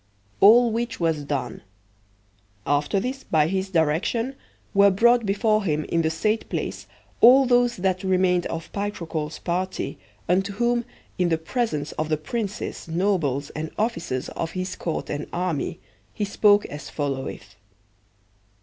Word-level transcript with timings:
All 0.39 0.71
which 0.71 0.99
was 0.99 1.23
done. 1.25 1.61
After 2.65 2.99
this, 2.99 3.23
by 3.23 3.45
his 3.47 3.69
direction, 3.69 4.33
were 4.73 4.89
brought 4.89 5.27
before 5.27 5.63
him 5.63 5.83
in 5.89 6.01
the 6.01 6.09
said 6.09 6.49
place 6.49 6.87
all 7.21 7.45
those 7.45 7.75
that 7.77 8.01
remained 8.03 8.47
of 8.47 8.71
Picrochole's 8.73 9.37
party, 9.37 9.99
unto 10.27 10.53
whom, 10.53 10.85
in 11.19 11.29
the 11.29 11.37
presence 11.37 11.91
of 11.99 12.09
the 12.09 12.17
princes, 12.17 12.87
nobles, 12.87 13.51
and 13.51 13.69
officers 13.77 14.27
of 14.29 14.53
his 14.53 14.75
court 14.75 15.07
and 15.11 15.27
army, 15.31 15.79
he 16.15 16.25
spoke 16.25 16.65
as 16.65 16.89
followeth. 16.89 17.55